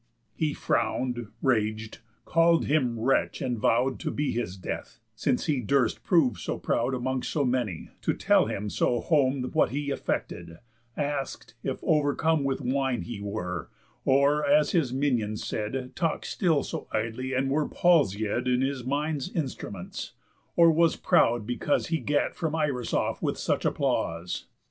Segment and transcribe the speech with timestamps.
[0.33, 6.01] He frown'd, rag'd, call'd him wretch, and vow'd To be his death, since he durst
[6.03, 10.57] prove so proud Amongst so many, to tell him so home What he affected;
[10.97, 13.69] ask'd, if overcome With wine he were,
[14.03, 19.31] or, as his minion said, Talk'd still so idly, and were palsiéd In his mind's
[19.31, 20.13] instruments,
[20.55, 24.47] or was proud because He gat from Irus off with such applause?